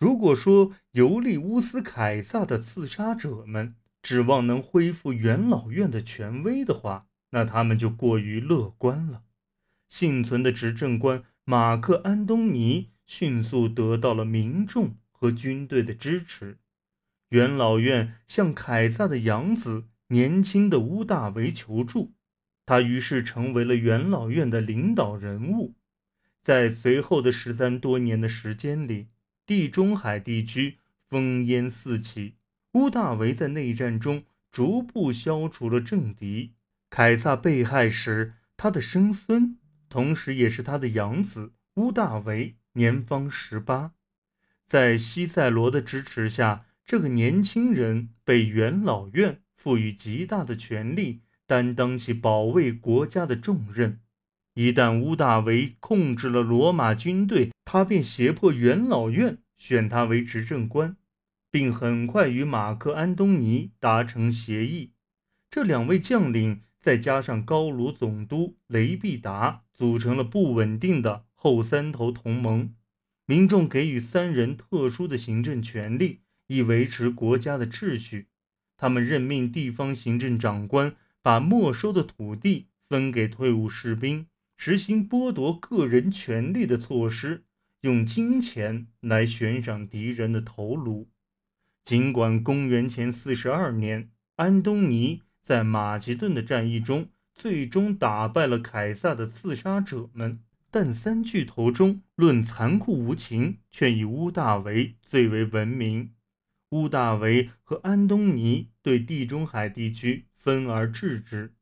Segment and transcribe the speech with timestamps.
[0.00, 9.24] 如果说尤利乌斯·凯撒的刺杀者们指望能恢复元老院的权威的话，那他们就过于乐观了。
[9.90, 16.56] 幸存的执政官马克·安东尼迅速得到了民众和军队的支持。
[17.28, 22.14] 元老院向凯撒的养子年轻的乌大维求助，
[22.64, 25.74] 他于是成为了元老院的领导人物。
[26.40, 29.08] 在随后的十三多年的时间里，
[29.50, 30.76] 地中海地区
[31.10, 32.36] 烽烟四起。
[32.74, 34.22] 乌大维在内战中
[34.52, 36.52] 逐步消除了政敌。
[36.88, 39.58] 凯撒被害时，他的生孙，
[39.88, 43.90] 同时也是他的养子乌大维，年方十八。
[44.68, 53.98] 在西塞罗的支持下，这个年轻人被元老院赋予极大的权力，担当起保卫国家的重任。
[54.60, 60.98] 一旦乌大维控制了罗马军队，他便胁迫元老院选他为执政官，
[61.50, 64.92] 并很快与马克·安东尼达成协议。
[65.48, 72.74] 这两位将领再加上高卢总督雷必达，组成了不稳定的后三头同盟。
[73.24, 78.26] 民众给予三人特殊的行政权力，以维持国家的秩序。
[78.76, 84.26] 他们任命地方行政长官，把没收的土地分给退伍士兵。
[84.62, 87.44] 实行剥夺个人权利的措施，
[87.80, 91.08] 用金钱来悬赏敌人的头颅。
[91.82, 106.12] 尽管公元前四十二年，安东尼在马其顿的战役中最终打败了凯撒的刺杀者们，但三巨头中论残酷无情，却以乌大维最为闻名。
[106.72, 111.54] 乌大维和安东尼对地中海地区分而治之，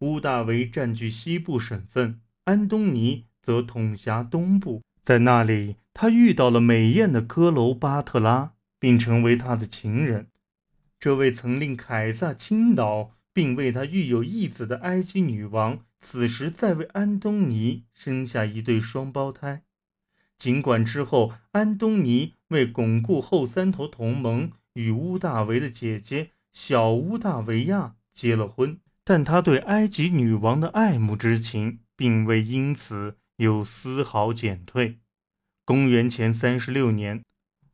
[0.00, 2.20] 乌大维占据西部省份。
[2.44, 10.26] 安东尼则统辖东部，在那里，他遇到了美艳的科罗巴特拉，并成为他的情人。
[10.98, 19.62] 这位曾令凯撒倾倒并为他育有一子的埃及女王，此时在为安东尼生下一对双胞胎。
[20.36, 31.78] 尽管之后安东尼为巩固后三头同盟，与乌大维的姐姐小乌大维亚结了婚，但他对埃及女王的爱慕之情。
[32.02, 34.98] 并未因此有丝毫减退。
[35.64, 37.22] 公元前三十六年，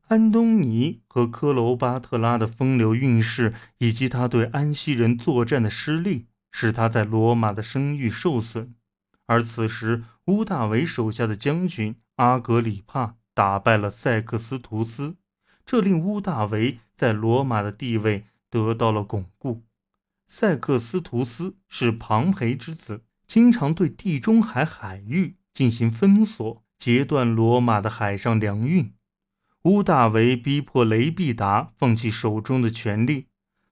[0.08, 8.74] 安东尼和科罗巴特拉的风流韵事，以及他对安息人作战的失利，使他在罗马的声誉受损。
[9.24, 15.16] 而此时，乌大维手下的将军阿格里帕打败了塞克斯图斯，
[15.64, 19.64] 这令乌大维在罗马的地位得到了巩固。
[20.26, 23.04] 塞克斯图斯是庞培之子。
[23.28, 28.92] 经常对地中海海域进行封锁，截断罗马的海上粮运。
[29.64, 33.26] 乌大维逼迫雷必达放弃手中的权力，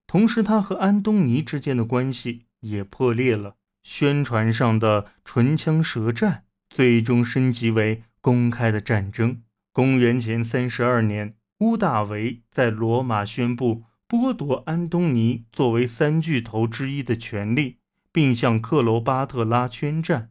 [0.06, 3.56] 同时他和安东尼之间的关系也破裂了。
[3.83, 9.43] 宣传上的唇枪舌战最终升级为公开的战争。
[9.73, 17.78] 公元前三十二年，乌大维在罗马宣布剥夺安东尼作为三巨头之一的权利。
[18.16, 20.31] 并向克罗巴特拉宣战，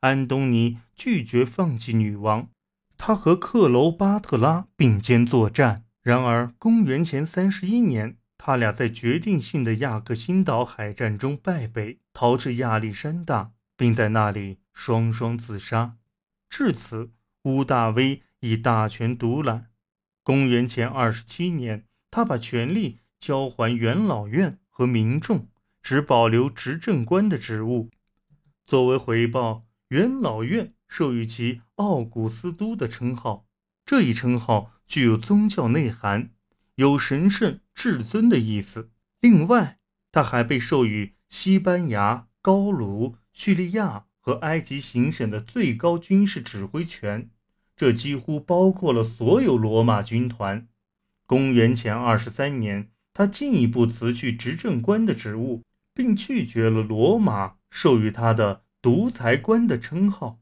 [0.00, 2.50] 安东尼拒绝放弃女王，
[2.98, 5.86] 他和克罗巴特拉并肩作战。
[6.02, 15.96] 然而，公元前三十一年，他俩在决定性的亚克辛岛海战中败北，逃至亚历山大，并在那里双双自杀。
[16.50, 17.12] 至此，
[17.44, 19.68] 乌大威已大权独揽。
[20.22, 25.48] 公元前二十七年，他把权力交还元老院和民众。
[25.84, 27.90] 只保留执政官的职务。
[28.64, 33.46] 作为回报，元老院授予其奥古斯都的称号。
[33.84, 36.30] 这一称号具有宗教内涵，
[36.76, 38.90] 有神圣至尊的意思。
[39.20, 39.78] 另外，
[40.10, 47.28] 他还被授予西班牙、高卢、叙利亚和埃及行省的最高军事指挥权，
[47.76, 50.66] 这几乎包括了所有罗马军团。
[51.26, 55.62] 公元前二十三年，他进一步辞去执政官的职务。
[55.94, 60.40] 并拒绝了罗马授予他的独裁官的称号，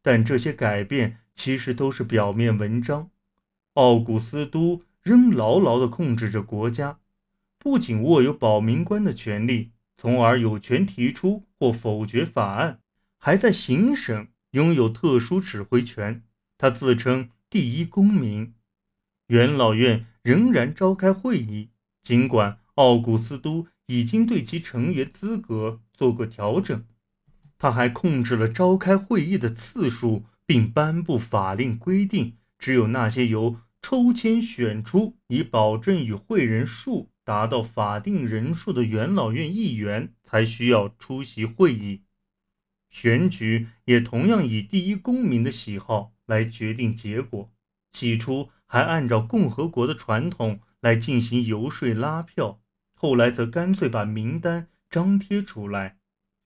[0.00, 3.10] 但这些改变其实都是表面文章。
[3.74, 7.00] 奥古斯都仍牢牢地控制着国家，
[7.58, 12.80] 不仅握有保民官的权利，从而有权提出或否决法案，
[13.18, 16.22] 还在行省拥有特殊指挥权。
[16.56, 18.54] 他自称第一公民。
[19.26, 21.70] 元老院仍然召开会议，
[22.02, 23.66] 尽管奥古斯都。
[23.88, 26.84] 已经对其成员资格做过调整，
[27.58, 42.02] 他还控制了召开会议的次数，并颁布法令规定，只有那些由抽签选出以保证与会人数达到法定人数的元老院议员才需要出席会议。
[42.90, 47.50] 选举也同样以第一公民的喜好来决定结果。
[47.90, 52.60] 起初还按照共和国的传统来进行游说拉票，
[53.00, 55.98] 后来则干脆把名单张贴出来，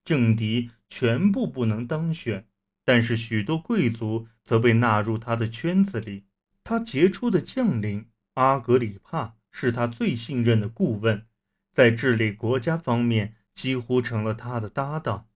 [0.05, 2.47] 政敌全部不能当选，
[2.85, 6.27] 但是许多贵族则被纳入他的圈子里。
[6.63, 11.27] 他杰出的将领阿格里帕是他最信任的顾问，
[11.73, 15.29] 在治理国家方面几乎成了他的搭档。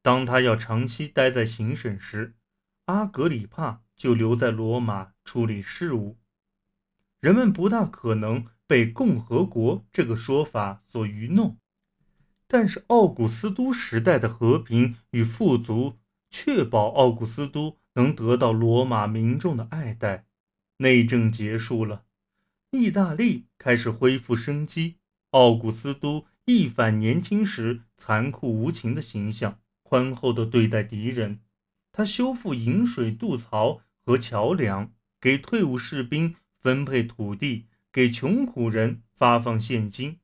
[0.00, 2.36] 当他要长期待在行省时，
[2.86, 6.16] 阿格里帕就留在罗马处理事务。
[7.24, 11.56] 人们不大可能被“共和国”这个说法所愚弄，
[12.46, 15.96] 但是奥古斯都时代的和平与富足
[16.28, 20.26] 确保奥古斯都能得到罗马民众的爱戴。
[20.76, 22.04] 内政结束了，
[22.72, 24.96] 意大利开始恢复生机。
[25.30, 29.60] 奥古斯都一反年轻时残酷无情的形象。
[29.82, 31.40] 宽厚地对待敌人，
[31.90, 40.16] 他修复引水渡槽和桥梁，给退伍士兵分配土地，给穷苦人发放现金。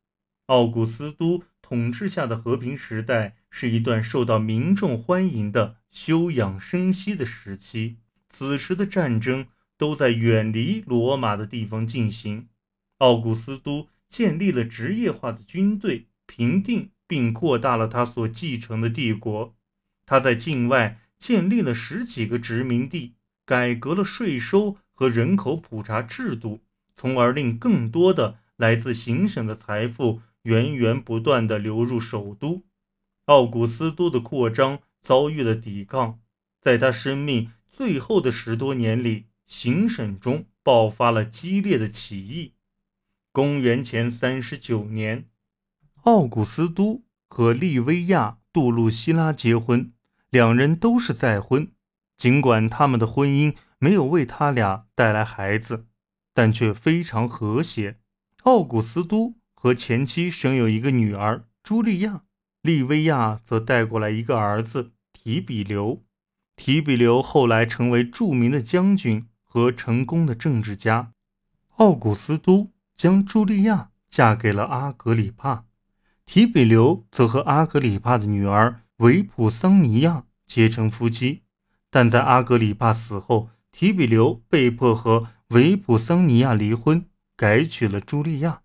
[0.47, 7.99] 奥古斯都统治下的和平时代是一段受到民众欢迎的休养生息的时期。
[8.31, 9.47] 此时的战争
[9.77, 12.49] 都在远离罗马的地方进行。
[12.99, 16.91] 奥古斯都建立了职业化的军队，平定。
[17.11, 19.57] 并扩大了他所继承的帝国。
[20.07, 26.61] 他在境外建立了十几个殖民地，改革了税收和人口普查制度，
[26.95, 32.67] 从而令更多的来自行省的财富源源不断地流入首都。
[33.25, 36.21] 奥古斯都的扩张遭遇了抵抗，
[36.61, 42.53] 在他生命最后的十多年里，行省中爆发了激烈的起义。
[43.33, 45.25] 公元前三十九年。
[46.03, 49.95] 奥古斯都和利维亚·杜露希拉结婚，
[50.29, 51.73] 两人都是再婚。
[52.19, 55.87] 尽管他们的婚姻没有为他俩带来孩子，
[56.33, 57.97] 但却非常和谐。
[58.43, 62.23] 奥古斯都和前妻生有一个女儿朱莉亚，
[62.63, 66.05] 利维亚则带过来一个儿子提比留。
[66.57, 71.13] 提比留后来成为著名的将军和成功的政治家。
[71.77, 75.65] 奥古斯都将朱莉亚嫁给了阿格里帕。
[76.27, 81.43] 提比留则和阿格里帕的女儿维普桑尼亚结成夫妻，
[81.91, 87.07] 但在阿格里帕死后，提比留被迫和维普桑尼亚离婚，
[87.37, 88.61] 改娶了茱莉亚。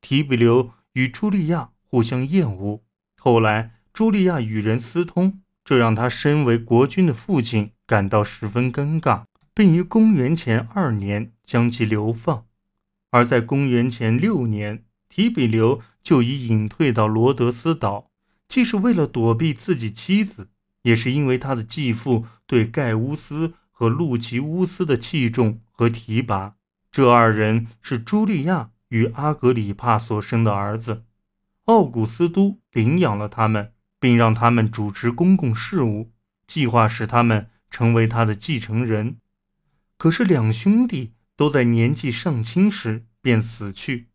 [0.00, 2.82] 提比留与茱莉亚互相厌恶，
[3.18, 12.44] 后来茱莉亚与人私通，这让他身为国君的父亲感到十分尴尬，并于公元前二年将其流放。
[13.10, 15.80] 而在公元前六年，提比留。
[16.00, 18.10] 就已隐退到罗德斯岛，
[18.46, 20.48] 既是为了躲避自己妻子，
[20.80, 26.56] 也是因为他的继父对盖乌斯和路奇乌斯的器重和提拔。
[26.90, 31.04] 这二人是朱莉亚与阿格里帕所生的儿子。
[31.66, 36.10] 奥古斯都领养了他们，并让他们主持公共事务，
[36.48, 39.18] 计划使他们成为他的继承人。
[39.96, 44.08] 可是两兄弟都在年纪尚轻时便死去，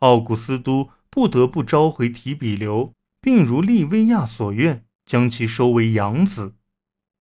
[0.00, 0.90] 奥古斯都。
[1.10, 6.54] 不得不召回提比留，并如利维亚所愿，将其收为养子。